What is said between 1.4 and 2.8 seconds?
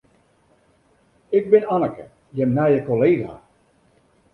bin Anneke, jim